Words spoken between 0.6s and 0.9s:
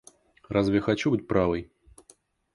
я